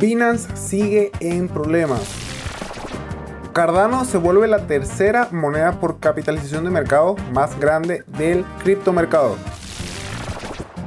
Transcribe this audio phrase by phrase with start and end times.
[0.00, 2.00] Binance sigue en problemas.
[3.52, 9.36] Cardano se vuelve la tercera moneda por capitalización de mercado más grande del criptomercado.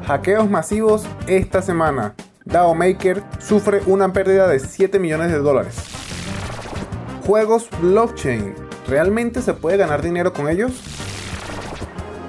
[0.07, 2.15] Hackeos masivos esta semana.
[2.45, 5.75] DAO Maker sufre una pérdida de 7 millones de dólares.
[7.27, 8.55] Juegos blockchain.
[8.87, 10.92] ¿Realmente se puede ganar dinero con ellos?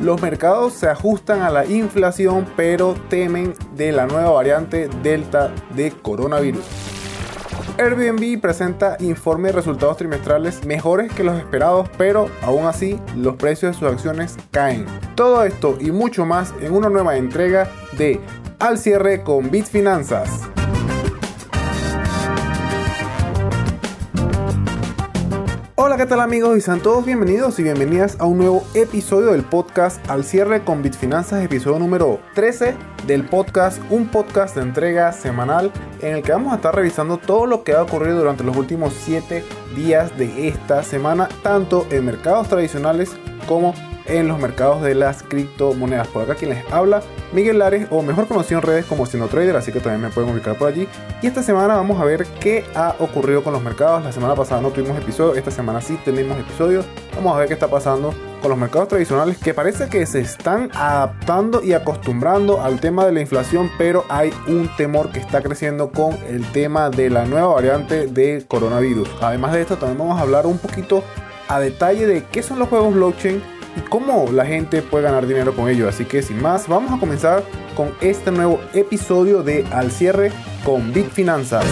[0.01, 5.93] Los mercados se ajustan a la inflación pero temen de la nueva variante Delta de
[5.93, 6.65] coronavirus.
[7.79, 13.73] Airbnb presenta informe de resultados trimestrales mejores que los esperados, pero aún así los precios
[13.73, 14.87] de sus acciones caen.
[15.17, 17.69] Todo esto y mucho más en una nueva entrega
[17.99, 18.21] de
[18.61, 20.49] Al cierre con Bitfinanzas.
[25.95, 26.59] Hola, ¿qué tal amigos?
[26.59, 30.83] Y sean todos bienvenidos y bienvenidas a un nuevo episodio del podcast Al cierre con
[30.83, 32.75] Bitfinanzas, episodio número 13
[33.07, 35.71] del podcast, un podcast de entrega semanal
[36.01, 38.93] en el que vamos a estar revisando todo lo que ha ocurrido durante los últimos
[39.05, 39.45] 7
[39.77, 43.15] días de esta semana, tanto en mercados tradicionales
[43.45, 43.75] como
[44.07, 46.09] en los mercados de las criptomonedas.
[46.09, 49.73] Por acá quien les habla, Miguel Lares, o mejor conocido en redes como Trader, así
[49.73, 50.89] que también me pueden ubicar por allí.
[51.23, 54.05] Y esta semana vamos a ver qué ha ocurrido con los mercados.
[54.05, 56.85] La semana pasada no tuvimos episodio, esta semana sí tenemos episodios.
[57.15, 60.71] Vamos a ver qué está pasando con los mercados tradicionales que parece que se están
[60.75, 65.91] adaptando y acostumbrando al tema de la inflación, pero hay un temor que está creciendo
[65.91, 69.09] con el tema de la nueva variante de coronavirus.
[69.23, 71.03] Además de esto, también vamos a hablar un poquito
[71.55, 73.41] a detalle de qué son los juegos blockchain
[73.77, 75.89] y cómo la gente puede ganar dinero con ello.
[75.89, 77.45] Así que sin más, vamos a comenzar
[77.77, 80.33] con este nuevo episodio de Al cierre
[80.65, 81.65] con Big Finanzas.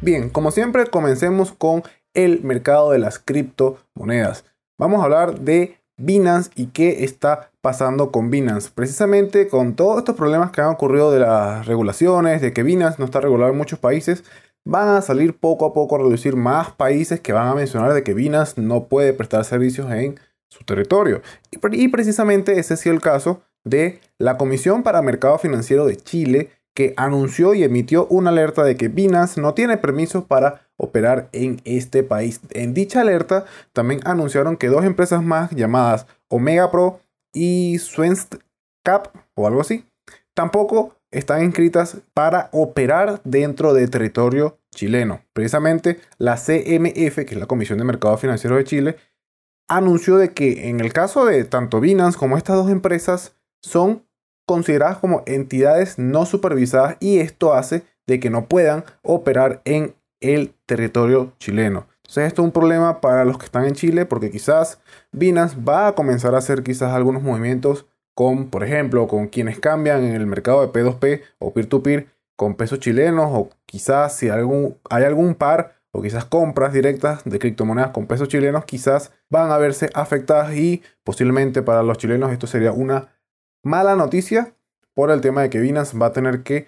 [0.00, 4.44] Bien, como siempre, comencemos con el mercado de las criptomonedas.
[4.76, 8.72] Vamos a hablar de Binance y qué está pasando con Binance.
[8.74, 13.04] Precisamente con todos estos problemas que han ocurrido de las regulaciones, de que Binance no
[13.04, 14.24] está regulado en muchos países,
[14.64, 18.02] van a salir poco a poco a reducir más países que van a mencionar de
[18.02, 21.22] que Binance no puede prestar servicios en su territorio.
[21.50, 26.50] Y, precisamente ese ha sido el caso de la Comisión para Mercado Financiero de Chile,
[26.74, 31.60] que anunció y emitió una alerta de que Binance no tiene permisos para operar en
[31.64, 32.40] este país.
[32.50, 37.00] En dicha alerta también anunciaron que dos empresas más llamadas Omega Pro
[37.34, 37.78] y
[38.82, 39.84] Cap o algo así,
[40.34, 45.22] tampoco están inscritas para operar dentro de territorio chileno.
[45.32, 48.96] Precisamente la CMF, que es la Comisión de Mercado Financiero de Chile,
[49.68, 54.04] anunció de que en el caso de tanto Binance como estas dos empresas son
[54.46, 60.54] consideradas como entidades no supervisadas y esto hace de que no puedan operar en el
[60.66, 61.86] territorio chileno.
[61.98, 64.80] Entonces esto es un problema para los que están en Chile porque quizás
[65.12, 70.04] Binance va a comenzar a hacer quizás algunos movimientos con, por ejemplo, con quienes cambian
[70.04, 72.08] en el mercado de P2P o peer-to-peer
[72.42, 77.38] con pesos chilenos o quizás si algún, hay algún par o quizás compras directas de
[77.38, 82.48] criptomonedas con pesos chilenos quizás van a verse afectadas y posiblemente para los chilenos esto
[82.48, 83.12] sería una
[83.62, 84.56] mala noticia
[84.92, 86.66] por el tema de que Binance va a tener que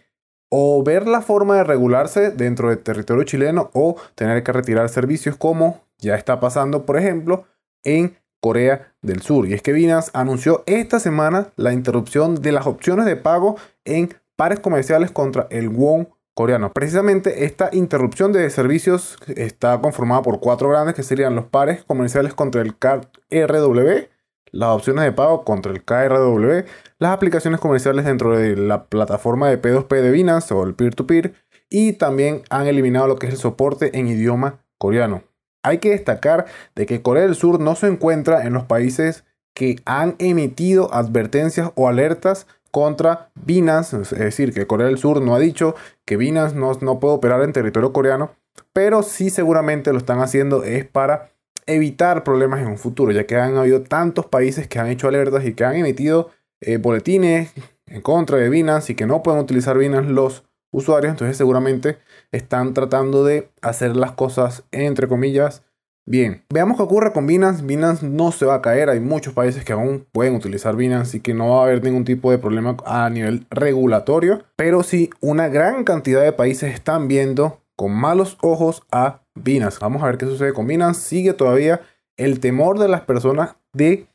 [0.49, 5.37] o ver la forma de regularse dentro del territorio chileno o tener que retirar servicios
[5.37, 7.47] como ya está pasando por ejemplo
[7.83, 9.49] en Corea del Sur.
[9.49, 14.15] Y es que Binance anunció esta semana la interrupción de las opciones de pago en
[14.37, 16.73] pares comerciales contra el won coreano.
[16.73, 22.35] Precisamente esta interrupción de servicios está conformada por cuatro grandes que serían los pares comerciales
[22.35, 24.09] contra el KRW,
[24.51, 26.67] las opciones de pago contra el KRW,
[26.99, 31.35] las aplicaciones comerciales dentro de la plataforma de P2P de Binance o el peer-to-peer -peer,
[31.71, 35.23] y también han eliminado lo que es el soporte en idioma coreano.
[35.63, 39.25] Hay que destacar de que Corea del Sur no se encuentra en los países
[39.55, 45.37] que han emitido advertencias o alertas contra Binance, es decir, que Corea del Sur no
[45.37, 48.33] ha dicho que Binance no, no puede operar en territorio coreano,
[48.73, 51.31] pero sí seguramente lo están haciendo es para
[51.67, 55.45] evitar problemas en un futuro, ya que han habido tantos países que han hecho alertas
[55.45, 56.31] y que han emitido
[56.61, 57.53] eh, boletines
[57.87, 60.43] en contra de Binance y que no pueden utilizar Binance los
[60.73, 61.99] usuarios, entonces seguramente
[62.33, 65.63] están tratando de hacer las cosas entre comillas
[66.07, 66.45] bien.
[66.53, 67.65] Veamos qué ocurre con Binance.
[67.65, 71.21] Binance no se va a caer, hay muchos países que aún pueden utilizar Binance y
[71.21, 75.49] que no va a haber ningún tipo de problema a nivel regulatorio, pero sí una
[75.49, 79.79] gran cantidad de países están viendo con malos ojos a Binance.
[79.81, 81.01] Vamos a ver qué sucede con Binance.
[81.01, 81.81] Sigue todavía
[82.17, 84.07] el temor de las personas de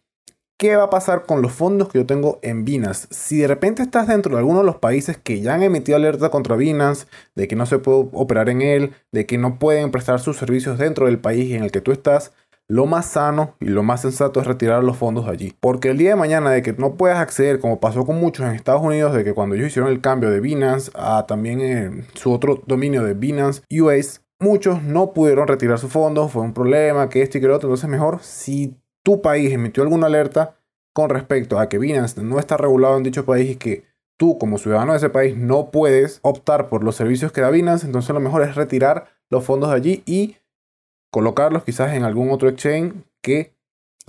[0.60, 3.08] ¿Qué va a pasar con los fondos que yo tengo en Binance?
[3.12, 6.30] Si de repente estás dentro de alguno de los países que ya han emitido alerta
[6.32, 10.20] contra Binance, de que no se puede operar en él, de que no pueden prestar
[10.20, 12.34] sus servicios dentro del país en el que tú estás,
[12.68, 15.56] lo más sano y lo más sensato es retirar los fondos allí.
[15.62, 18.54] Porque el día de mañana de que no puedas acceder, como pasó con muchos en
[18.54, 22.34] Estados Unidos, de que cuando ellos hicieron el cambio de Binance a también eh, su
[22.34, 27.22] otro dominio de Binance US, muchos no pudieron retirar sus fondos, fue un problema, que
[27.22, 27.70] esto y que lo otro.
[27.70, 30.56] Entonces mejor si tu país emitió alguna alerta
[30.94, 33.86] con respecto a que Binance no está regulado en dicho país y que
[34.18, 37.86] tú como ciudadano de ese país no puedes optar por los servicios que da Binance,
[37.86, 40.36] entonces lo mejor es retirar los fondos de allí y
[41.12, 43.54] colocarlos quizás en algún otro exchange que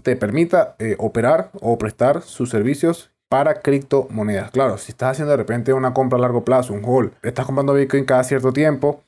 [0.03, 4.51] te permita eh, operar o prestar sus servicios para criptomonedas.
[4.51, 7.75] Claro, si estás haciendo de repente una compra a largo plazo, un hold, estás comprando
[7.75, 9.03] Bitcoin cada cierto tiempo,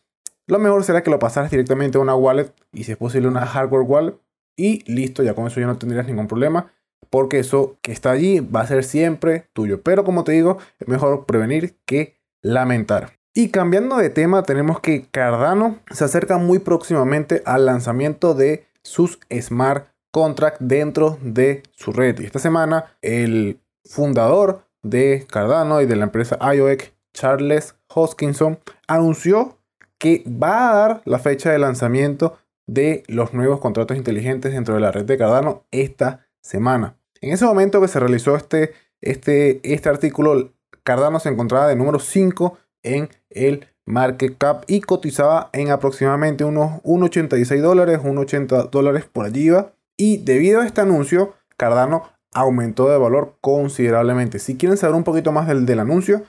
[0.47, 3.47] lo mejor será que lo pasaras directamente a una wallet y si es posible una
[3.47, 4.15] hardware wallet
[4.57, 6.73] y listo, ya con eso ya no tendrías ningún problema
[7.13, 9.83] porque eso que está allí va a ser siempre tuyo.
[9.83, 13.19] Pero como te digo, es mejor prevenir que lamentar.
[13.35, 19.19] Y cambiando de tema, tenemos que Cardano se acerca muy próximamente al lanzamiento de sus
[19.31, 22.19] smart contracts dentro de su red.
[22.19, 29.59] Y esta semana, el fundador de Cardano y de la empresa IOEC, Charles Hoskinson, anunció
[29.99, 34.81] que va a dar la fecha de lanzamiento de los nuevos contratos inteligentes dentro de
[34.81, 36.97] la red de Cardano esta semana.
[37.21, 41.99] En ese momento que se realizó este, este, este artículo, Cardano se encontraba de número
[41.99, 49.27] 5 en el market cap y cotizaba en aproximadamente unos 1,86 dólares, 1,80 dólares por
[49.27, 49.73] allí iba.
[49.97, 54.39] Y debido a este anuncio, Cardano aumentó de valor considerablemente.
[54.39, 56.23] Si quieren saber un poquito más del, del anuncio,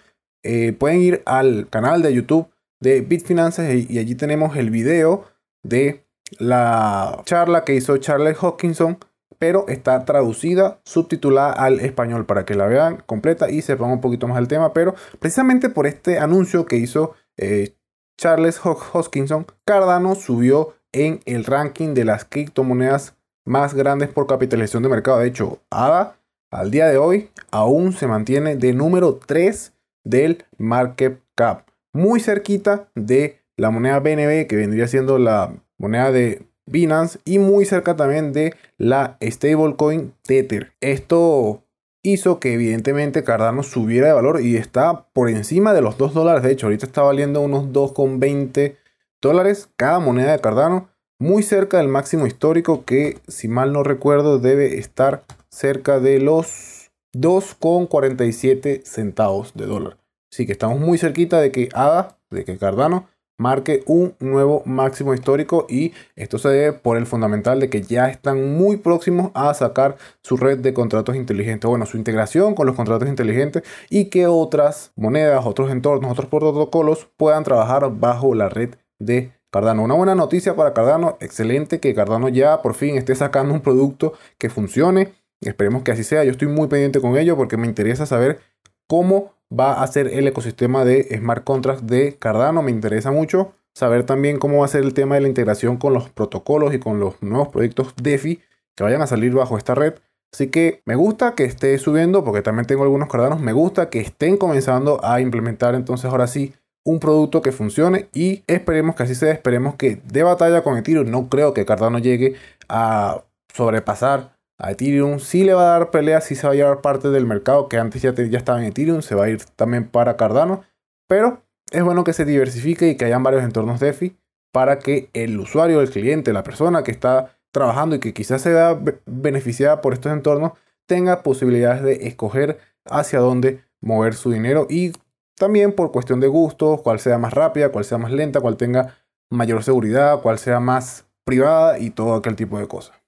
[0.43, 2.47] eh, pueden ir al canal de YouTube
[2.79, 5.25] de Bitfinances y, y allí tenemos el video
[5.63, 6.05] de
[6.39, 8.97] la charla que hizo Charles Hawkinson
[9.43, 14.25] pero está traducida, subtitulada al español para que la vean completa y sepan un poquito
[14.25, 14.71] más del tema.
[14.71, 17.75] Pero precisamente por este anuncio que hizo eh,
[18.17, 24.87] Charles Hoskinson, Cardano subió en el ranking de las criptomonedas más grandes por capitalización de
[24.87, 25.19] mercado.
[25.19, 26.15] De hecho, ADA
[26.49, 29.73] al día de hoy aún se mantiene de número 3
[30.05, 35.53] del market cap, muy cerquita de la moneda BNB que vendría siendo la
[35.83, 40.71] moneda de Binance y muy cerca también de la stablecoin Tether.
[40.79, 41.65] Esto
[42.01, 46.41] hizo que evidentemente Cardano subiera de valor y está por encima de los 2 dólares.
[46.41, 48.77] De hecho, ahorita está valiendo unos 2,20
[49.21, 50.89] dólares cada moneda de Cardano,
[51.19, 56.91] muy cerca del máximo histórico que, si mal no recuerdo, debe estar cerca de los
[57.13, 59.97] 2,47 centavos de dólar.
[60.31, 65.13] Así que estamos muy cerquita de que ADA, de que Cardano marque un nuevo máximo
[65.13, 69.53] histórico y esto se debe por el fundamental de que ya están muy próximos a
[69.53, 74.27] sacar su red de contratos inteligentes, bueno, su integración con los contratos inteligentes y que
[74.27, 79.83] otras monedas, otros entornos, otros protocolos puedan trabajar bajo la red de Cardano.
[79.83, 84.13] Una buena noticia para Cardano, excelente que Cardano ya por fin esté sacando un producto
[84.39, 85.13] que funcione.
[85.41, 86.23] Esperemos que así sea.
[86.23, 88.39] Yo estoy muy pendiente con ello porque me interesa saber
[88.87, 92.61] cómo va a ser el ecosistema de smart contracts de Cardano.
[92.61, 95.93] Me interesa mucho saber también cómo va a ser el tema de la integración con
[95.93, 98.41] los protocolos y con los nuevos proyectos DeFi
[98.75, 99.93] que vayan a salir bajo esta red.
[100.31, 103.39] Así que me gusta que esté subiendo porque también tengo algunos Cardanos.
[103.39, 106.53] Me gusta que estén comenzando a implementar entonces ahora sí
[106.83, 109.31] un producto que funcione y esperemos que así sea.
[109.31, 111.09] Esperemos que de batalla con Ethereum.
[111.09, 112.35] No creo que Cardano llegue
[112.67, 113.23] a
[113.53, 115.19] sobrepasar a Ethereum.
[115.19, 117.77] Sí le va a dar pelea, sí se va a llevar parte del mercado que
[117.77, 120.63] antes ya, ya estaba en Ethereum, se va a ir también para Cardano.
[121.07, 124.15] Pero es bueno que se diversifique y que hayan varios entornos DeFi
[124.51, 128.51] para que el usuario, el cliente, la persona que está trabajando y que quizás se
[128.51, 130.53] vea beneficiada por estos entornos,
[130.87, 134.93] tenga posibilidades de escoger hacia dónde mover su dinero y
[135.35, 138.95] también por cuestión de gustos, cuál sea más rápida, cuál sea más lenta, cuál tenga
[139.29, 143.02] mayor seguridad, cuál sea más privada y todo aquel tipo de cosas.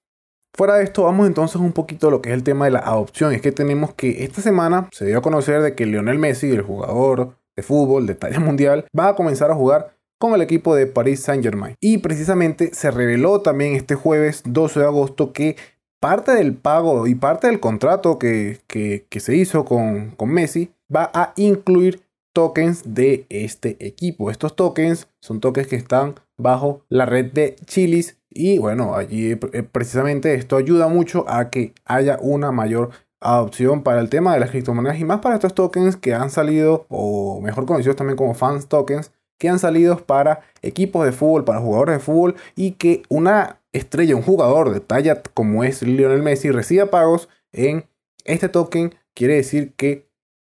[0.56, 2.78] Fuera de esto, vamos entonces un poquito a lo que es el tema de la
[2.78, 3.34] adopción.
[3.34, 6.62] Es que tenemos que esta semana se dio a conocer de que Lionel Messi, el
[6.62, 10.86] jugador de fútbol de talla mundial, va a comenzar a jugar con el equipo de
[10.86, 11.76] Paris Saint Germain.
[11.78, 15.56] Y precisamente se reveló también este jueves 12 de agosto que
[16.00, 18.58] parte del pago y parte del contrato que,
[19.10, 22.00] se hizo con, con Messi va a incluir
[22.32, 24.30] tokens de este equipo.
[24.30, 29.62] Estos tokens son tokens que están bajo la red de Chilis y bueno, allí eh,
[29.62, 32.90] precisamente esto ayuda mucho a que haya una mayor
[33.20, 36.86] adopción para el tema de las criptomonedas y más para estos tokens que han salido,
[36.88, 41.60] o mejor conocidos también como fans tokens, que han salido para equipos de fútbol, para
[41.60, 46.50] jugadores de fútbol y que una estrella, un jugador de talla como es Lionel Messi
[46.50, 47.86] reciba pagos en
[48.24, 50.08] este token, quiere decir que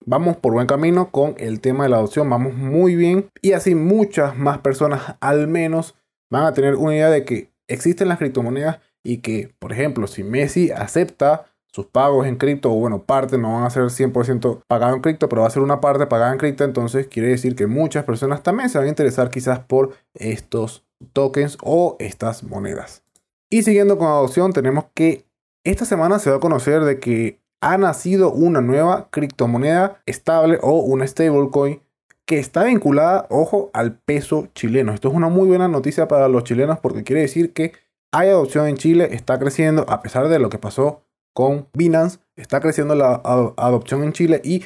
[0.05, 3.75] vamos por buen camino con el tema de la adopción, vamos muy bien y así
[3.75, 5.95] muchas más personas al menos
[6.31, 10.23] van a tener una idea de que existen las criptomonedas y que, por ejemplo, si
[10.23, 14.97] Messi acepta sus pagos en cripto, o bueno, parte no van a ser 100% pagados
[14.97, 17.67] en cripto, pero va a ser una parte pagada en cripto, entonces quiere decir que
[17.67, 23.03] muchas personas también se van a interesar quizás por estos tokens o estas monedas.
[23.51, 25.27] Y siguiendo con adopción, tenemos que
[25.65, 30.81] esta semana se va a conocer de que ha nacido una nueva criptomoneda estable o
[30.81, 31.81] una stablecoin
[32.27, 34.93] que está vinculada, ojo, al peso chileno.
[34.93, 37.73] Esto es una muy buena noticia para los chilenos porque quiere decir que
[38.13, 41.03] hay adopción en Chile, está creciendo a pesar de lo que pasó
[41.35, 43.15] con Binance, está creciendo la
[43.57, 44.63] adopción en Chile y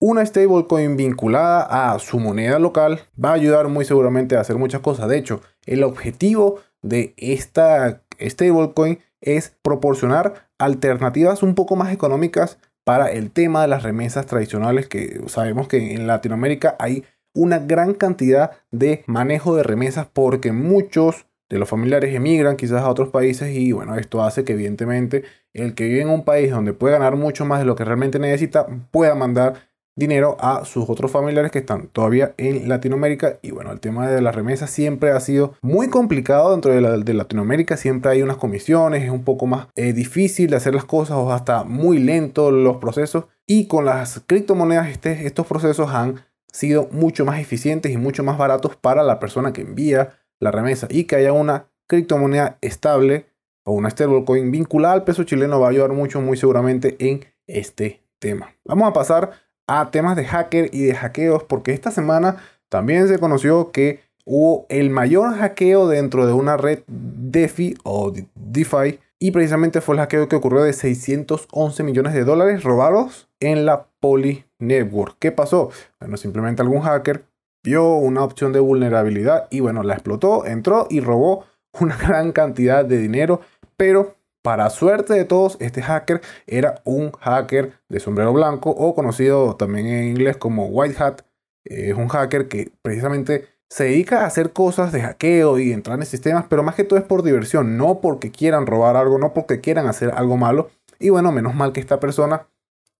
[0.00, 4.80] una stablecoin vinculada a su moneda local va a ayudar muy seguramente a hacer muchas
[4.80, 5.08] cosas.
[5.08, 12.58] De hecho, el objetivo de esta stablecoin es proporcionar alternativas un poco más económicas
[12.90, 17.94] para el tema de las remesas tradicionales que sabemos que en Latinoamérica hay una gran
[17.94, 23.54] cantidad de manejo de remesas porque muchos de los familiares emigran quizás a otros países
[23.54, 27.14] y bueno, esto hace que evidentemente el que vive en un país donde puede ganar
[27.14, 29.69] mucho más de lo que realmente necesita pueda mandar
[30.00, 33.38] dinero a sus otros familiares que están todavía en Latinoamérica.
[33.42, 36.96] Y bueno, el tema de las remesas siempre ha sido muy complicado dentro de, la,
[36.96, 37.76] Latinoamérica.
[37.76, 41.32] Siempre hay unas comisiones, es un poco más eh, difícil de hacer las cosas o
[41.32, 43.26] hasta muy lento los procesos.
[43.46, 48.36] Y con las criptomonedas este, estos procesos han sido mucho más eficientes y mucho más
[48.36, 50.88] baratos para la persona que envía la remesa.
[50.90, 53.26] Y que haya una criptomoneda estable
[53.64, 58.02] o una stablecoin vinculada al peso chileno va a ayudar mucho, muy seguramente en este
[58.18, 58.54] tema.
[58.64, 63.20] Vamos a pasar a temas de hacker y de hackeos, porque esta semana también se
[63.20, 69.80] conoció que hubo el mayor hackeo dentro de una red DeFi o DeFi, y precisamente
[69.80, 75.16] fue el hackeo que ocurrió de 611 millones de dólares robados en la Poly Network.
[75.20, 75.70] ¿Qué pasó?
[76.00, 77.24] Bueno, simplemente algún hacker
[77.62, 81.44] vio una opción de vulnerabilidad y bueno, la explotó, entró y robó
[81.78, 83.40] una gran cantidad de dinero,
[83.76, 89.56] pero para suerte de todos, este hacker era un hacker de sombrero blanco o conocido
[89.56, 91.22] también en inglés como White Hat.
[91.64, 96.06] Es un hacker que precisamente se dedica a hacer cosas de hackeo y entrar en
[96.06, 99.60] sistemas, pero más que todo es por diversión, no porque quieran robar algo, no porque
[99.60, 100.70] quieran hacer algo malo.
[100.98, 102.46] Y bueno, menos mal que esta persona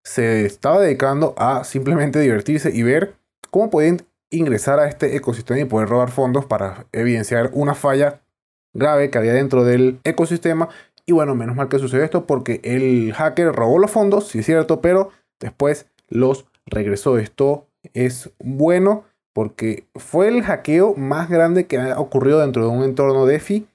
[0.05, 3.15] se estaba dedicando a simplemente divertirse y ver
[3.51, 8.21] cómo pueden ingresar a este ecosistema y poder robar fondos para evidenciar una falla
[8.73, 10.69] grave que había dentro del ecosistema
[11.11, 14.47] y bueno, menos mal que sucedió esto porque el hacker robó los fondos, sí es
[14.47, 17.19] cierto, pero después los regresó.
[17.19, 19.03] Esto es bueno
[19.33, 23.67] porque fue el hackeo más grande que ha ocurrido dentro de un entorno DeFi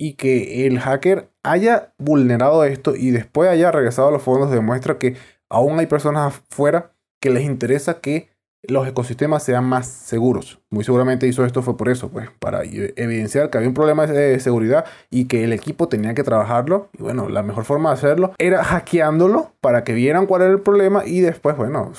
[0.00, 5.14] y que el hacker haya vulnerado esto y después haya regresado los fondos demuestra que
[5.48, 6.90] aún hay personas afuera
[7.20, 8.30] que les interesa que
[8.68, 10.60] los ecosistemas sean más seguros.
[10.70, 14.38] Muy seguramente hizo esto fue por eso, pues, para evidenciar que había un problema de
[14.40, 16.88] seguridad y que el equipo tenía que trabajarlo.
[16.98, 20.60] Y bueno, la mejor forma de hacerlo era hackeándolo para que vieran cuál era el
[20.60, 21.92] problema y después, bueno,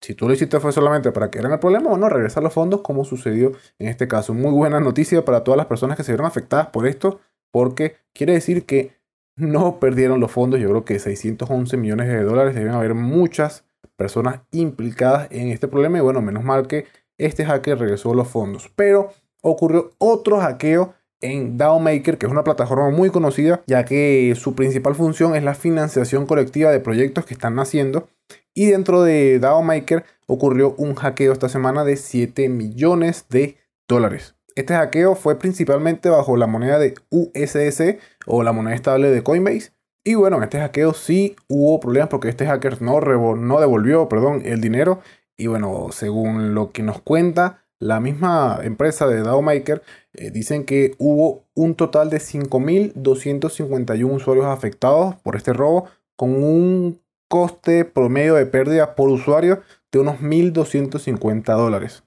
[0.00, 2.52] si, tú lo hiciste fue solamente para que eran el problema o no, regresar los
[2.52, 4.34] fondos como sucedió en este caso.
[4.34, 8.34] Muy buena noticia para todas las personas que se vieron afectadas por esto, porque quiere
[8.34, 8.98] decir que
[9.36, 10.60] no perdieron los fondos.
[10.60, 13.64] Yo creo que 611 millones de dólares deben haber muchas
[13.96, 16.86] personas implicadas en este problema y bueno, menos mal que
[17.18, 18.70] este hacker regresó los fondos.
[18.76, 24.34] Pero ocurrió otro hackeo en DAO Maker, que es una plataforma muy conocida, ya que
[24.36, 28.08] su principal función es la financiación colectiva de proyectos que están naciendo.
[28.54, 33.56] Y dentro de DAO Maker ocurrió un hackeo esta semana de 7 millones de
[33.88, 34.36] dólares.
[34.54, 39.72] Este hackeo fue principalmente bajo la moneda de USS o la moneda estable de Coinbase
[40.08, 44.40] y bueno, en este hackeo sí hubo problemas porque este hacker no, no devolvió perdón,
[44.46, 45.02] el dinero.
[45.36, 49.82] Y bueno, según lo que nos cuenta la misma empresa de DAOmaker,
[50.14, 57.02] eh, dicen que hubo un total de 5.251 usuarios afectados por este robo, con un
[57.28, 59.60] coste promedio de pérdida por usuario
[59.92, 62.02] de unos 1.250 dólares.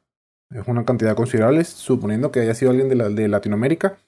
[0.49, 3.99] Es una cantidad considerable, suponiendo que haya sido alguien de, de Latinoamérica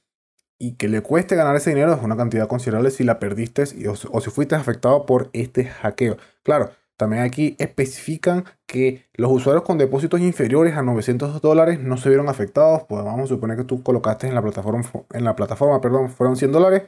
[0.63, 4.21] y que le cueste ganar ese dinero es una cantidad considerable si la perdiste o,
[4.21, 6.15] si fuiste afectado por este hackeo.
[6.41, 12.07] Claro, también aquí especifican que los usuarios con depósitos inferiores a 900 dólares no se
[12.07, 12.83] vieron afectados.
[12.87, 16.37] Pues vamos a suponer que tú colocaste en la plataforma, en la plataforma perdón, fueron
[16.37, 16.83] 100 dólares.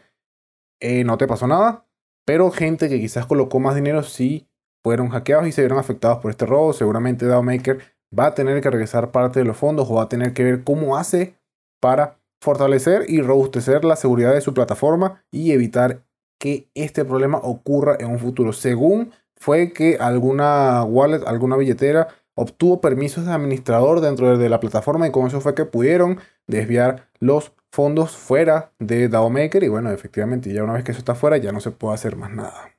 [0.80, 1.86] Eh, no te pasó nada.
[2.24, 4.48] Pero gente que quizás colocó más dinero sí
[4.86, 6.72] fueron hackeados y se vieron afectados por este robo.
[6.72, 7.80] Seguramente DAOmaker
[8.18, 10.64] va a tener que regresar parte de los fondos o va a tener que ver
[10.64, 11.36] cómo hace
[11.82, 16.06] para fortalecer y robustecer la seguridad de su plataforma y evitar
[16.40, 18.54] que este problema ocurra en un futuro.
[18.54, 25.08] Según fue que alguna wallet, alguna billetera obtuvo permisos de administrador dentro de la plataforma
[25.08, 29.92] y con eso fue que pudieron desviar los fondos fuera de DAO Maker y bueno,
[29.92, 32.72] efectivamente ya una vez que eso está fuera ya no se puede hacer más nada.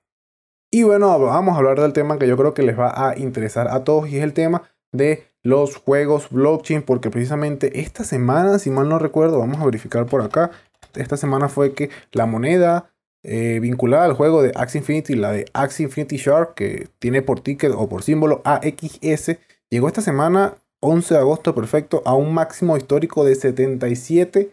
[0.71, 3.69] Y bueno, vamos a hablar del tema que yo creo que les va a interesar
[3.69, 8.69] a todos y es el tema de los juegos blockchain porque precisamente esta semana, si
[8.69, 10.51] mal no recuerdo, vamos a verificar por acá,
[10.97, 12.91] esta semana fue que la moneda
[13.23, 17.39] eh, vinculada al juego de Axie Infinity, la de Axie Infinity Shark, que tiene por
[17.39, 19.37] ticket o por símbolo AXS,
[19.71, 24.51] llegó esta semana 11 de agosto perfecto a un máximo histórico de 77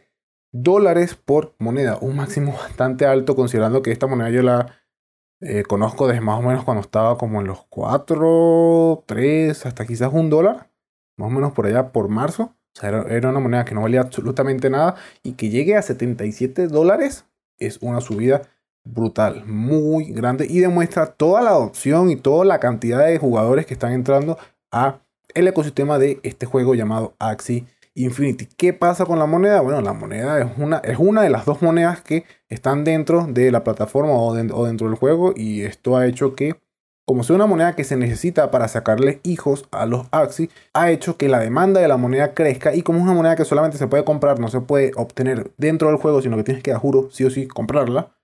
[0.51, 4.77] dólares por moneda, un máximo bastante alto considerando que esta moneda yo la
[5.41, 10.13] eh, conozco desde más o menos cuando estaba como en los 4, 3, hasta quizás
[10.13, 10.69] un dólar,
[11.17, 12.55] más o menos por allá por marzo.
[12.81, 17.25] Era, una moneda que no valía absolutamente nada y que llegue a 77 dólares
[17.59, 18.41] es una subida
[18.83, 23.75] brutal, muy grande y demuestra toda la adopción y toda la cantidad de jugadores que
[23.75, 24.37] están entrando
[24.71, 24.99] a
[25.35, 27.65] el ecosistema de este juego llamado Axie
[27.95, 28.47] Infinity.
[28.57, 29.61] ¿Qué pasa con la moneda?
[29.61, 33.51] Bueno, la moneda es una, es una de las dos monedas que están dentro de
[33.51, 36.55] la plataforma o, dentro del juego y esto ha hecho que,
[37.05, 41.17] como sea una moneda que se necesita para sacarle hijos a los Axi, ha hecho
[41.17, 43.87] que la demanda de la moneda crezca y como es una moneda que solamente se
[43.87, 47.09] puede comprar, no se puede obtener dentro del juego, sino que tienes que, a juro,
[47.11, 48.15] sí o sí, comprarla.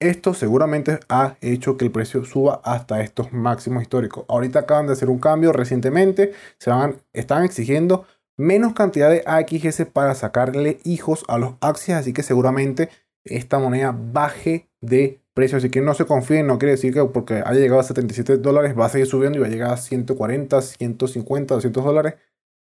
[0.00, 4.24] Esto seguramente ha hecho que el precio suba hasta estos máximos históricos.
[4.28, 8.04] Ahorita acaban de hacer un cambio recientemente, se van, están exigiendo
[8.36, 12.88] menos cantidad de AXS para sacarle hijos a los Axies, así que seguramente
[13.24, 15.58] esta moneda baje de precio.
[15.58, 18.74] Así que no se confíen, no quiere decir que porque haya llegado a 77 dólares
[18.76, 22.14] va a seguir subiendo y va a llegar a 140, 150, 200 dólares.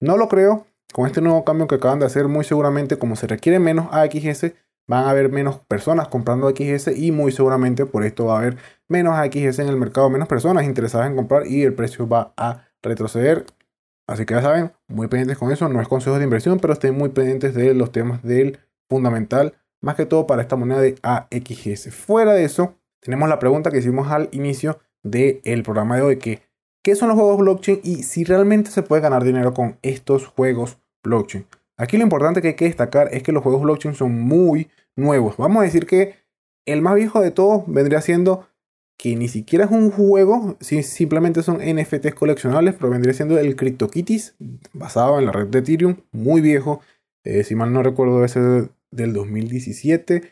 [0.00, 0.66] No lo creo.
[0.94, 4.52] Con este nuevo cambio que acaban de hacer, muy seguramente, como se requiere menos AXS,
[4.88, 8.56] van a haber menos personas comprando AXS y muy seguramente por esto va a haber
[8.88, 12.68] menos AXS en el mercado, menos personas interesadas en comprar y el precio va a
[12.82, 13.44] retroceder.
[14.06, 15.68] Así que ya saben, muy pendientes con eso.
[15.68, 19.96] No es consejo de inversión, pero estén muy pendientes de los temas del fundamental, más
[19.96, 21.94] que todo para esta moneda de AXS.
[21.94, 26.40] Fuera de eso, tenemos la pregunta que hicimos al inicio del programa de hoy, que
[26.82, 30.78] ¿qué son los juegos blockchain y si realmente se puede ganar dinero con estos juegos
[31.02, 31.46] blockchain?
[31.76, 35.36] Aquí lo importante que hay que destacar es que los juegos blockchain son muy nuevos.
[35.36, 36.14] Vamos a decir que
[36.64, 38.46] el más viejo de todos vendría siendo
[38.96, 44.36] que ni siquiera es un juego, simplemente son NFTs coleccionables, pero vendría siendo el CryptoKitties,
[44.72, 46.80] basado en la red de Ethereum, muy viejo,
[47.24, 50.22] eh, si mal no recuerdo, ese del 2017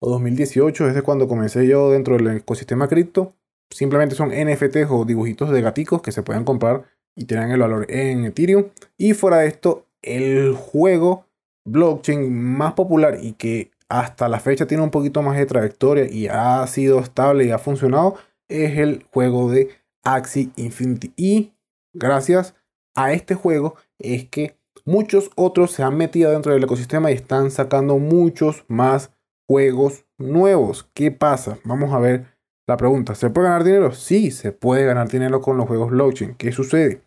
[0.00, 3.34] o 2018, es cuando comencé yo dentro del ecosistema cripto.
[3.70, 6.84] Simplemente son NFTs o dibujitos de gaticos que se pueden comprar
[7.16, 8.66] y tienen el valor en Ethereum.
[8.96, 11.26] Y fuera de esto, el juego
[11.66, 16.28] blockchain más popular y que hasta la fecha tiene un poquito más de trayectoria y
[16.28, 18.16] ha sido estable y ha funcionado,
[18.48, 19.70] es el juego de
[20.02, 21.12] Axie Infinity.
[21.16, 21.52] Y
[21.92, 22.54] gracias
[22.94, 27.50] a este juego es que muchos otros se han metido dentro del ecosistema y están
[27.50, 29.12] sacando muchos más
[29.46, 30.88] juegos nuevos.
[30.94, 31.58] ¿Qué pasa?
[31.64, 32.26] Vamos a ver
[32.66, 33.14] la pregunta.
[33.14, 33.92] ¿Se puede ganar dinero?
[33.92, 36.34] Sí, se puede ganar dinero con los juegos blockchain.
[36.34, 37.02] ¿Qué sucede?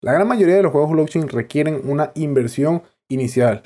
[0.00, 3.62] La gran mayoría de los juegos blockchain requieren una inversión inicial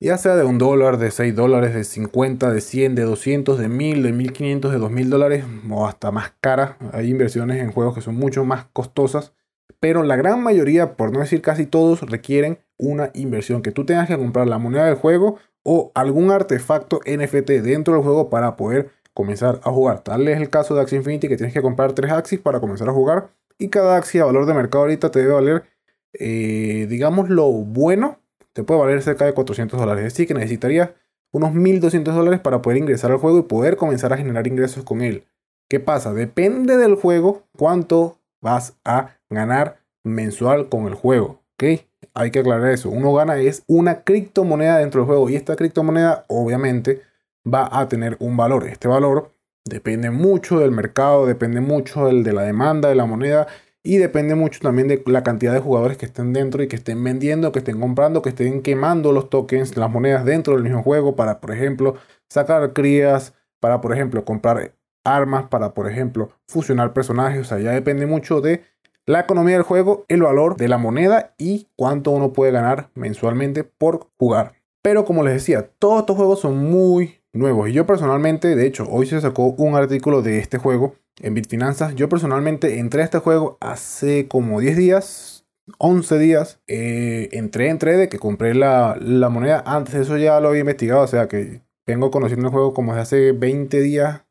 [0.00, 3.68] ya sea de un dólar, de 6 dólares, de 50, de 100, de 200, de
[3.68, 6.76] 1000, de 1500, de 2000 dólares o hasta más caras.
[6.92, 9.32] Hay inversiones en juegos que son mucho más costosas,
[9.80, 14.08] pero la gran mayoría, por no decir casi todos, requieren una inversión, que tú tengas
[14.08, 18.90] que comprar la moneda del juego o algún artefacto NFT dentro del juego para poder
[19.14, 20.00] comenzar a jugar.
[20.00, 22.88] Tal es el caso de Axie Infinity que tienes que comprar 3 Axis para comenzar
[22.88, 25.64] a jugar y cada Axie a valor de mercado ahorita te debe valer,
[26.12, 28.18] eh, digamos, lo bueno
[28.52, 30.06] te puede valer cerca de 400 dólares.
[30.06, 30.90] Así que necesitarías
[31.30, 35.02] unos 1200 dólares para poder ingresar al juego y poder comenzar a generar ingresos con
[35.02, 35.24] él.
[35.68, 36.14] ¿Qué pasa?
[36.14, 41.42] Depende del juego cuánto vas a ganar mensual con el juego.
[41.54, 41.80] ¿Ok?
[42.14, 42.90] Hay que aclarar eso.
[42.90, 47.02] Uno gana es una criptomoneda dentro del juego y esta criptomoneda obviamente
[47.46, 48.66] va a tener un valor.
[48.66, 49.32] Este valor
[49.64, 53.46] depende mucho del mercado, depende mucho del, de la demanda de la moneda
[53.86, 57.02] y depende mucho también de la cantidad de jugadores que estén dentro y que estén
[57.04, 61.14] vendiendo, que estén comprando, que estén quemando los tokens, las monedas dentro del mismo juego
[61.14, 61.94] para, por ejemplo,
[62.28, 67.42] sacar crías, para, por ejemplo, comprar armas, para, por ejemplo, fusionar personajes.
[67.42, 68.64] O sea, ya depende mucho de
[69.06, 73.62] la economía del juego, el valor de la moneda y cuánto uno puede ganar mensualmente
[73.64, 74.54] por jugar.
[74.82, 77.68] Pero como les decía, todos estos juegos son muy nuevos.
[77.68, 81.94] Y yo personalmente, de hecho, hoy se sacó un artículo de este juego en Bitfinanzas.
[81.94, 85.46] Yo personalmente entré a este juego hace como 10 días,
[85.78, 86.60] 11 días.
[86.66, 88.98] Eh, entré, entré de que compré la,
[89.30, 89.62] moneda.
[89.66, 92.92] Antes de eso ya lo había investigado, o sea que vengo conociendo el juego como
[92.92, 94.24] desde hace 20 días,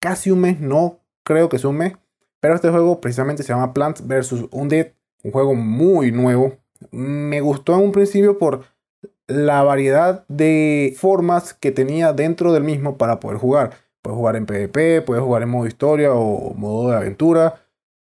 [0.00, 1.94] casi un mes, no creo que sea un mes.
[2.44, 4.48] Pero este juego precisamente se llama Plants vs.
[4.50, 4.88] Undead,
[5.22, 6.58] un juego muy nuevo.
[6.90, 8.66] Me gustó en un principio por
[9.26, 13.70] la variedad de formas que tenía dentro del mismo para poder jugar.
[14.02, 17.62] Puedes jugar en PvP, puedes jugar en modo historia o modo de aventura,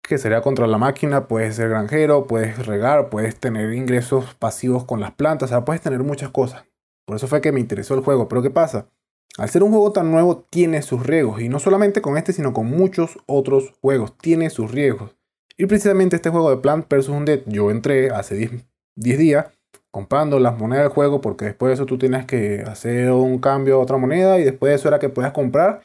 [0.01, 5.01] que sería contra la máquina, puedes ser granjero, puedes regar, puedes tener ingresos pasivos con
[5.01, 6.65] las plantas, o sea, puedes tener muchas cosas.
[7.05, 8.27] Por eso fue que me interesó el juego.
[8.27, 8.87] Pero ¿qué pasa?
[9.37, 11.41] Al ser un juego tan nuevo, tiene sus riesgos.
[11.41, 14.17] Y no solamente con este, sino con muchos otros juegos.
[14.17, 15.15] Tiene sus riesgos.
[15.57, 17.09] Y precisamente este juego de Plant vs.
[17.09, 18.51] Undead, yo entré hace 10,
[18.95, 19.45] 10 días
[19.91, 23.75] comprando las monedas del juego porque después de eso tú tienes que hacer un cambio
[23.75, 25.83] a otra moneda y después de eso era que puedas comprar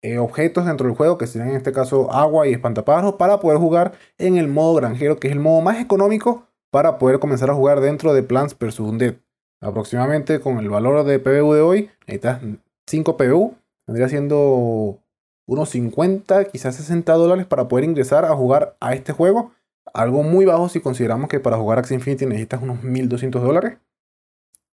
[0.00, 3.58] eh, objetos dentro del juego que serían en este caso agua y espantapájaros para poder
[3.58, 7.54] jugar en el modo granjero que es el modo más económico para poder comenzar a
[7.54, 8.80] jugar dentro de Plants vs.
[8.80, 9.16] Undead.
[9.60, 12.40] Aproximadamente con el valor de PBU de hoy, necesitas
[12.86, 13.54] 5 PBU,
[13.86, 14.98] vendría siendo
[15.46, 19.52] unos 50, quizás 60 dólares para poder ingresar a jugar a este juego
[19.92, 23.78] algo muy bajo si consideramos que para jugar Axie Infinity necesitas unos 1200 dólares.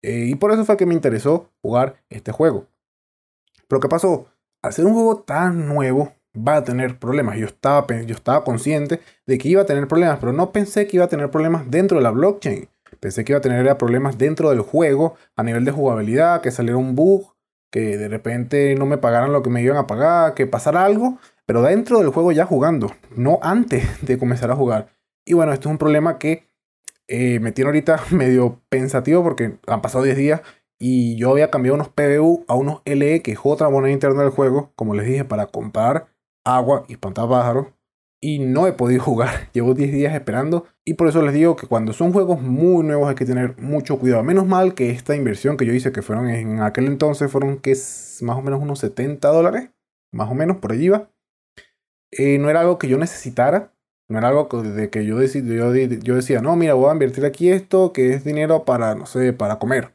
[0.03, 2.67] Eh, y por eso fue que me interesó jugar este juego.
[3.69, 4.27] Pero ¿qué pasó?
[4.63, 7.39] Al ser un juego tan nuevo, va a tener problemas.
[7.39, 10.97] Yo estaba, yo estaba consciente de que iba a tener problemas, pero no pensé que
[10.97, 12.69] iba a tener problemas dentro de la blockchain.
[13.01, 16.77] Pensé que iba a tener problemas dentro del juego a nivel de jugabilidad, que saliera
[16.77, 17.34] un bug,
[17.75, 21.19] que de repente no me pagaran lo que me iban a pagar, que pasara algo,
[21.45, 24.91] pero dentro del juego ya jugando, no antes de comenzar a jugar.
[25.27, 26.47] Y bueno, esto es un problema que
[27.09, 30.43] eh, me tiene ahorita medio pensativo porque han pasado 10 días
[30.79, 34.31] y yo había cambiado unos PBU a unos LE, que es otra moneda interna del
[34.31, 36.07] juego, como les dije, para comprar
[36.45, 37.67] agua y pájaros.
[38.21, 39.51] Y no he podido jugar.
[39.53, 40.67] Llevo 10 días esperando.
[40.87, 43.99] Y por eso les digo que cuando son juegos muy nuevos hay que tener mucho
[43.99, 44.23] cuidado.
[44.23, 47.73] Menos mal que esta inversión que yo hice, que fueron en aquel entonces, fueron que
[47.73, 49.71] es más o menos unos 70 dólares.
[50.13, 51.11] Más o menos, por allí va.
[52.11, 53.73] Eh, no era algo que yo necesitara.
[54.09, 57.51] No era algo de que yo, yo, yo decía, no, mira, voy a invertir aquí
[57.51, 59.95] esto, que es dinero para, no sé, para comer.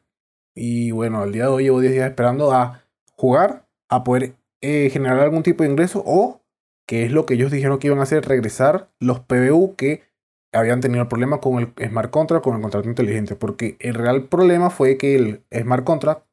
[0.56, 2.84] Y bueno, al día de hoy llevo 10 días esperando a
[3.16, 6.42] jugar, a poder eh, generar algún tipo de ingreso o,
[6.88, 10.09] que es lo que ellos dijeron que iban a hacer, regresar los PBU que
[10.52, 13.36] habían tenido el problema con el smart contract, con el contrato inteligente.
[13.36, 16.26] Porque el real problema fue que el smart contract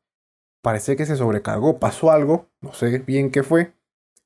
[0.62, 3.72] parece que se sobrecargó, pasó algo, no sé bien qué fue.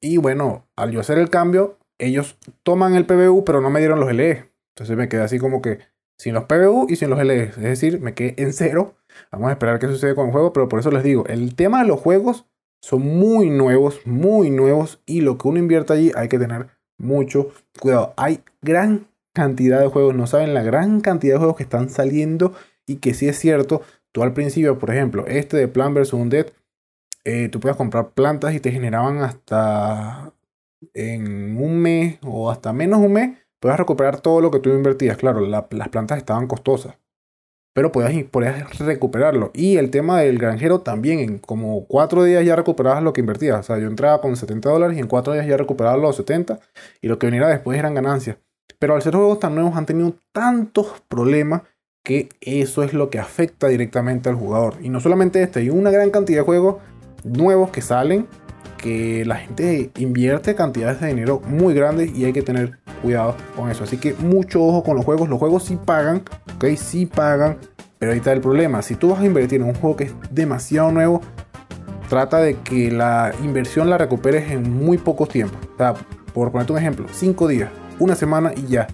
[0.00, 4.00] Y bueno, al yo hacer el cambio, ellos toman el PBU, pero no me dieron
[4.00, 4.50] los LE.
[4.74, 5.80] Entonces me quedé así como que
[6.18, 7.42] sin los PBU y sin los LE.
[7.42, 8.94] Es decir, me quedé en cero.
[9.30, 11.82] Vamos a esperar qué sucede con el juego, pero por eso les digo, el tema
[11.82, 12.46] de los juegos
[12.82, 17.50] son muy nuevos, muy nuevos y lo que uno invierte allí hay que tener mucho
[17.78, 18.14] cuidado.
[18.16, 22.54] Hay gran cantidad de juegos, no saben la gran cantidad de juegos que están saliendo
[22.86, 23.82] y que sí es cierto.
[24.12, 26.12] Tú al principio, por ejemplo, este de Plan vs.
[26.12, 26.46] Undead,
[27.24, 30.32] eh, tú puedes comprar plantas y te generaban hasta
[30.94, 35.16] en un mes o hasta menos un mes, puedes recuperar todo lo que tú invertías.
[35.16, 36.98] Claro, las plantas estaban costosas,
[37.74, 39.50] pero podías, podías, recuperarlo.
[39.54, 43.60] Y el tema del granjero también, en como cuatro días ya recuperabas lo que invertías.
[43.60, 46.58] O sea, yo entraba con 70 dólares y en cuatro días ya recuperaba los 70
[47.02, 48.38] y lo que viniera después eran ganancias.
[48.78, 51.62] Pero al ser juegos tan nuevos han tenido tantos problemas
[52.04, 54.76] que eso es lo que afecta directamente al jugador.
[54.80, 56.76] Y no solamente este, hay una gran cantidad de juegos
[57.24, 58.26] nuevos que salen
[58.78, 63.70] que la gente invierte cantidades de dinero muy grandes y hay que tener cuidado con
[63.70, 63.84] eso.
[63.84, 65.28] Así que mucho ojo con los juegos.
[65.28, 66.22] Los juegos sí pagan,
[66.56, 67.58] ok, sí pagan.
[67.98, 68.80] Pero ahí está el problema.
[68.80, 71.20] Si tú vas a invertir en un juego que es demasiado nuevo,
[72.08, 75.58] trata de que la inversión la recuperes en muy pocos tiempos.
[75.74, 75.94] O sea,
[76.32, 78.88] por ponerte un ejemplo, 5 días, una semana y ya.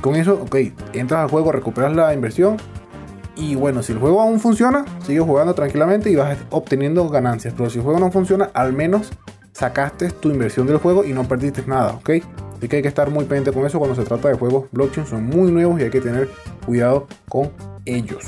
[0.00, 0.56] Con eso, ok,
[0.92, 2.56] entras al juego, recuperas la inversión.
[3.34, 7.54] Y bueno, si el juego aún funciona, sigue jugando tranquilamente y vas obteniendo ganancias.
[7.56, 9.10] Pero si el juego no funciona, al menos
[9.52, 12.10] sacaste tu inversión del juego y no perdiste nada, ¿ok?
[12.56, 15.06] Así que hay que estar muy pendiente con eso cuando se trata de juegos blockchain,
[15.06, 16.28] son muy nuevos y hay que tener
[16.66, 17.50] cuidado con
[17.86, 18.24] ellos.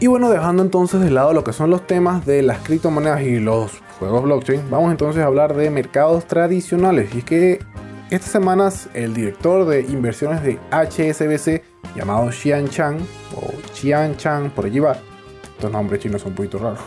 [0.00, 3.40] Y bueno, dejando entonces de lado lo que son los temas de las criptomonedas y
[3.40, 7.14] los juegos blockchain, vamos entonces a hablar de mercados tradicionales.
[7.14, 7.58] Y es que
[8.10, 11.62] estas semanas el director de inversiones de HSBC,
[11.96, 12.98] llamado Xian Chang,
[13.36, 14.96] o Xian Chang, por allí va,
[15.54, 16.80] estos nombres chinos son un poquito raros,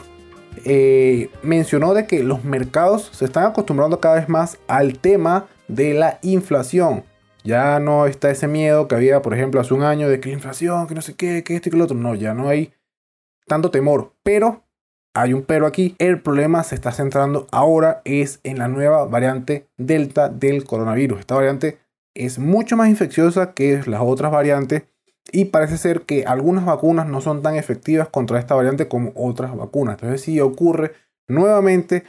[0.66, 5.94] eh, mencionó de que los mercados se están acostumbrando cada vez más al tema de
[5.94, 7.04] la inflación.
[7.44, 10.36] Ya no está ese miedo que había, por ejemplo, hace un año de que la
[10.36, 11.96] inflación, que no sé qué, que esto y que lo otro.
[11.96, 12.74] No, ya no hay
[13.46, 14.14] tanto temor.
[14.24, 14.67] Pero
[15.22, 15.96] hay un pero aquí.
[16.00, 21.20] El problema se está centrando ahora es en la nueva variante Delta del coronavirus.
[21.20, 21.80] Esta variante
[22.14, 24.84] es mucho más infecciosa que las otras variantes
[25.32, 29.56] y parece ser que algunas vacunas no son tan efectivas contra esta variante como otras
[29.56, 29.96] vacunas.
[29.96, 30.94] Entonces si ocurre
[31.28, 32.04] nuevamente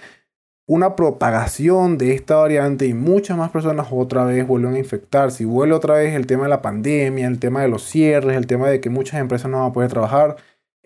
[0.67, 5.47] una propagación de esta variante y muchas más personas otra vez vuelven a infectarse y
[5.47, 8.69] vuelve otra vez el tema de la pandemia, el tema de los cierres, el tema
[8.69, 10.37] de que muchas empresas no van a poder trabajar,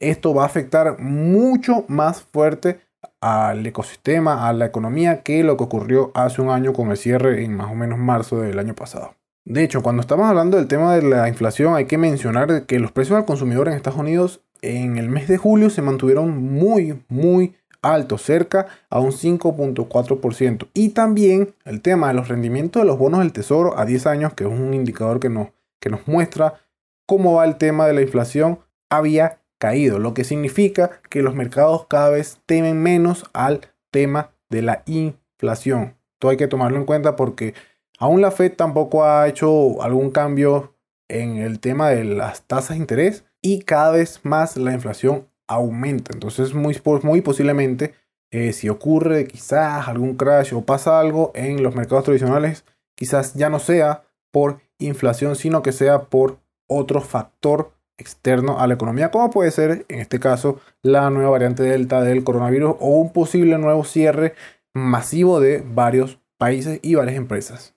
[0.03, 2.81] esto va a afectar mucho más fuerte
[3.21, 7.45] al ecosistema, a la economía, que lo que ocurrió hace un año con el cierre
[7.45, 9.15] en más o menos marzo del año pasado.
[9.45, 12.93] De hecho, cuando estamos hablando del tema de la inflación, hay que mencionar que los
[12.93, 17.57] precios al consumidor en Estados Unidos en el mes de julio se mantuvieron muy, muy
[17.83, 20.69] alto, cerca a un 5.4%.
[20.75, 24.35] Y también el tema de los rendimientos de los bonos del tesoro a 10 años,
[24.35, 25.49] que es un indicador que nos,
[25.81, 26.55] que nos muestra
[27.07, 31.87] cómo va el tema de la inflación, había caído, lo que significa que los mercados
[31.87, 33.61] cada vez temen menos al
[33.93, 35.95] tema de la inflación.
[36.15, 37.55] Esto hay que tomarlo en cuenta porque
[38.01, 40.75] aún la Fed tampoco ha hecho algún cambio
[41.09, 46.11] en el tema de las tasas de interés y cada vez más la inflación aumenta.
[46.13, 47.95] Entonces, muy, muy posiblemente,
[48.33, 52.65] eh, si ocurre quizás algún crash o pasa algo en los mercados tradicionales,
[52.97, 57.71] quizás ya no sea por inflación, sino que sea por otro factor
[58.03, 62.25] externo a la economía, como puede ser en este caso la nueva variante Delta del
[62.25, 64.35] coronavirus o un posible nuevo cierre
[64.75, 67.75] masivo de varios países y varias empresas.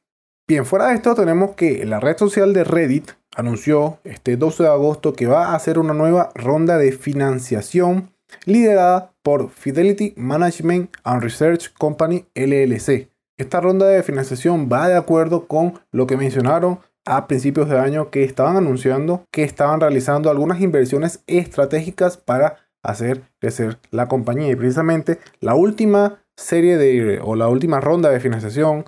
[0.47, 4.69] Bien, fuera de esto tenemos que la red social de Reddit anunció este 12 de
[4.69, 8.11] agosto que va a hacer una nueva ronda de financiación
[8.45, 13.09] liderada por Fidelity Management and Research Company LLC.
[13.37, 18.09] Esta ronda de financiación va de acuerdo con lo que mencionaron a principios de año
[18.09, 24.51] que estaban anunciando que estaban realizando algunas inversiones estratégicas para hacer crecer la compañía.
[24.51, 28.85] Y precisamente la última serie de o la última ronda de financiación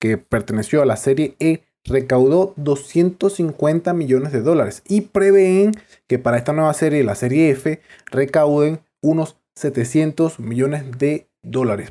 [0.00, 5.72] que perteneció a la serie E recaudó 250 millones de dólares y prevén
[6.06, 7.80] que para esta nueva serie, la serie F,
[8.10, 11.90] recauden unos 700 millones de dólares.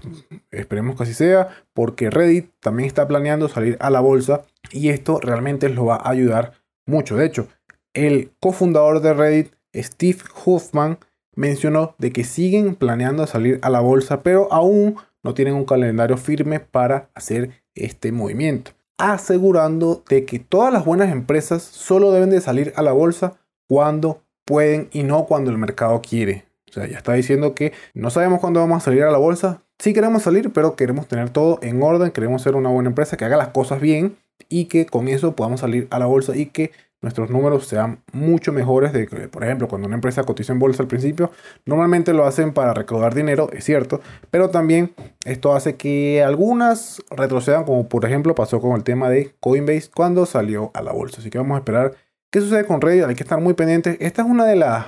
[0.51, 5.19] Esperemos que así sea, porque Reddit también está planeando salir a la bolsa y esto
[5.19, 6.53] realmente lo va a ayudar
[6.85, 7.15] mucho.
[7.15, 7.47] De hecho,
[7.93, 10.97] el cofundador de Reddit, Steve Huffman,
[11.35, 16.17] mencionó de que siguen planeando salir a la bolsa, pero aún no tienen un calendario
[16.17, 22.41] firme para hacer este movimiento asegurando de que todas las buenas empresas solo deben de
[22.41, 26.45] salir a la bolsa cuando pueden y no cuando el mercado quiere.
[26.69, 29.63] O sea, ya está diciendo que no sabemos cuándo vamos a salir a la bolsa.
[29.79, 33.25] Sí queremos salir, pero queremos tener todo en orden, queremos ser una buena empresa que
[33.25, 36.71] haga las cosas bien y que con eso podamos salir a la bolsa y que
[37.01, 40.83] nuestros números sean mucho mejores de que, por ejemplo, cuando una empresa cotiza en bolsa
[40.83, 41.31] al principio,
[41.65, 44.93] normalmente lo hacen para recaudar dinero, es cierto, pero también
[45.25, 50.25] esto hace que algunas retrocedan, como por ejemplo pasó con el tema de Coinbase cuando
[50.25, 51.21] salió a la bolsa.
[51.21, 51.93] Así que vamos a esperar
[52.31, 53.97] qué sucede con Reddit, hay que estar muy pendientes.
[54.01, 54.87] Esta es una de las,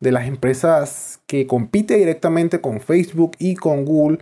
[0.00, 4.18] de las empresas que compite directamente con Facebook y con Google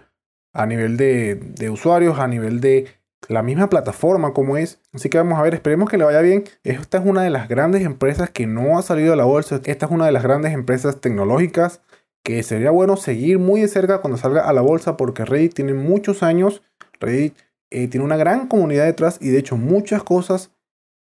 [0.52, 2.86] a nivel de, de usuarios, a nivel de
[3.28, 4.80] la misma plataforma como es.
[4.92, 6.44] Así que vamos a ver, esperemos que le vaya bien.
[6.62, 9.60] Esta es una de las grandes empresas que no ha salido a la bolsa.
[9.64, 11.80] Esta es una de las grandes empresas tecnológicas
[12.22, 15.74] que sería bueno seguir muy de cerca cuando salga a la bolsa porque Reddit tiene
[15.74, 16.62] muchos años.
[17.00, 17.36] Reddit
[17.70, 20.50] eh, tiene una gran comunidad detrás y de hecho muchas cosas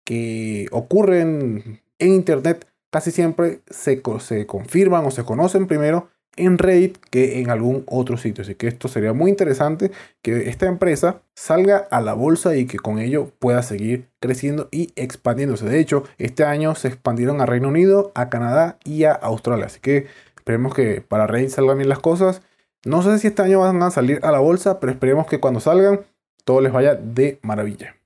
[0.04, 6.98] que ocurren en Internet casi siempre se, se confirman o se conocen primero en Reddit
[7.10, 8.42] que en algún otro sitio.
[8.42, 9.90] Así que esto sería muy interesante
[10.22, 14.92] que esta empresa salga a la bolsa y que con ello pueda seguir creciendo y
[14.96, 15.66] expandiéndose.
[15.66, 19.66] De hecho, este año se expandieron a Reino Unido, a Canadá y a Australia.
[19.66, 22.42] Así que esperemos que para Reddit salgan bien las cosas.
[22.84, 25.60] No sé si este año van a salir a la bolsa, pero esperemos que cuando
[25.60, 26.00] salgan
[26.44, 27.96] todo les vaya de maravilla.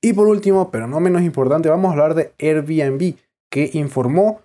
[0.00, 3.16] Y por último, pero no menos importante, vamos a hablar de Airbnb,
[3.50, 4.40] que informó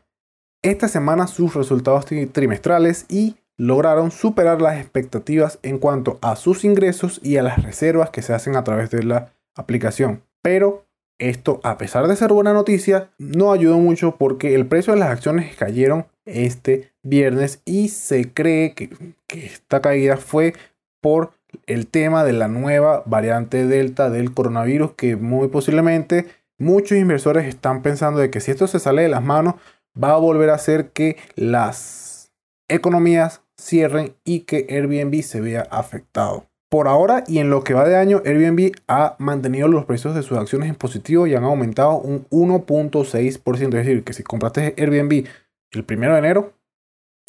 [0.63, 7.19] esta semana sus resultados trimestrales y lograron superar las expectativas en cuanto a sus ingresos
[7.21, 10.23] y a las reservas que se hacen a través de la aplicación.
[10.41, 10.85] Pero
[11.19, 15.09] esto, a pesar de ser buena noticia, no ayudó mucho porque el precio de las
[15.09, 18.89] acciones cayeron este viernes y se cree que,
[19.27, 20.53] esta caída fue
[21.01, 21.33] por
[21.65, 26.27] el tema de la nueva variante Delta del coronavirus que muy posiblemente
[26.59, 29.55] muchos inversores están pensando de que si esto se sale de las manos
[30.01, 32.31] va a volver a hacer que las
[32.67, 36.47] economías cierren y que Airbnb se vea afectado.
[36.69, 40.23] Por ahora y en lo que va de año, Airbnb ha mantenido los precios de
[40.23, 43.63] sus acciones en positivo y han aumentado un 1.6%.
[43.65, 45.27] Es decir, que si compraste Airbnb
[45.71, 46.53] el primero de enero,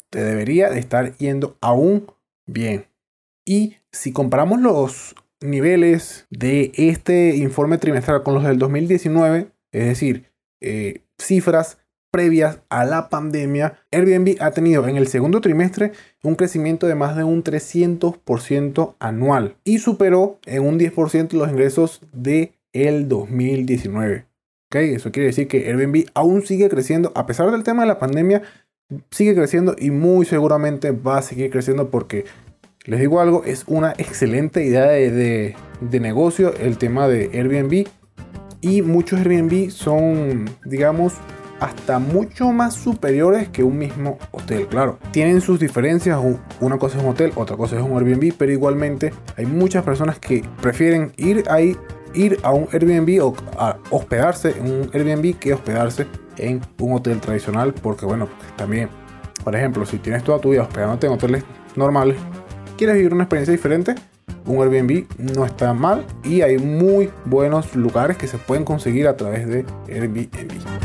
[0.09, 2.07] te debería de estar yendo aún
[2.47, 2.87] bien.
[3.45, 10.31] Y si comparamos los niveles de este informe trimestral con los del 2019, es decir,
[10.61, 11.84] eh, cifras
[12.15, 15.91] previas a la pandemia, Airbnb ha tenido en el segundo trimestre
[16.23, 21.99] un crecimiento de más de un 300% anual y superó en un 10% los ingresos
[22.13, 24.27] de el 2019.
[24.71, 28.43] Eso quiere decir que Airbnb aún sigue creciendo a pesar del tema de la pandemia,
[29.11, 32.23] sigue creciendo y muy seguramente va a seguir creciendo porque
[32.85, 37.87] les digo algo, es una excelente idea de, de negocio el tema de Airbnb
[38.61, 41.15] y muchos Airbnb son, digamos,
[41.65, 44.67] hasta mucho más superiores que un mismo hotel.
[44.67, 46.19] Claro, tienen sus diferencias.
[46.59, 50.19] Una cosa es un hotel, otra cosa es un Airbnb, pero igualmente hay muchas personas
[50.19, 51.75] que prefieren ir ahí,
[52.13, 56.05] ir a un Airbnb o a hospedarse en un Airbnb que hospedarse
[56.37, 58.89] en un hotel tradicional, porque bueno, también,
[59.43, 61.43] por ejemplo, si tienes toda tu vida hospedándote en hoteles
[61.75, 62.17] normales,
[62.77, 63.95] quieres vivir una experiencia diferente,
[64.45, 69.17] un Airbnb no está mal y hay muy buenos lugares que se pueden conseguir a
[69.17, 70.84] través de Airbnb.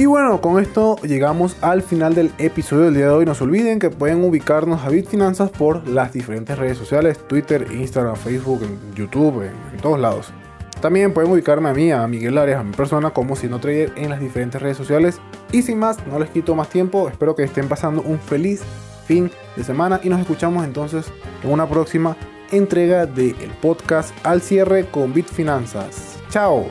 [0.00, 3.26] Y bueno, con esto llegamos al final del episodio del día de hoy.
[3.26, 8.16] No se olviden que pueden ubicarnos a Bitfinanzas por las diferentes redes sociales, Twitter, Instagram,
[8.16, 8.62] Facebook,
[8.94, 10.32] YouTube, en, todos lados.
[10.80, 13.92] También pueden ubicarme a mí, a Miguel Arias, a mi persona, como si no Trader
[13.96, 15.20] en las diferentes redes sociales.
[15.52, 17.10] Y sin más, no les quito más tiempo.
[17.10, 18.62] Espero que estén pasando un feliz
[19.04, 22.16] fin de semana y nos escuchamos entonces en una próxima
[22.50, 26.16] entrega del podcast al cierre con Bitfinanzas.
[26.30, 26.68] Chao.